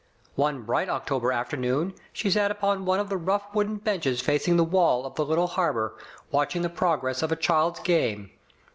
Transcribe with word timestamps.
One 0.33 0.63
bright 0.63 0.89
October 0.89 1.31
afternoon 1.31 1.93
she 2.11 2.31
sat 2.31 2.49
upon 2.49 2.85
one 2.85 2.99
of 2.99 3.07
the 3.07 3.17
rough 3.17 3.45
wooden 3.53 3.75
benches 3.75 4.19
facing 4.19 4.57
the 4.57 4.63
wall 4.63 5.05
of 5.05 5.13
the 5.13 5.23
little 5.23 5.45
harbor, 5.45 5.93
watching 6.31 6.63
the 6.63 6.69
progress 6.69 7.21
of 7.21 7.31
a 7.31 7.35
child's 7.35 7.81
game. 7.81 8.31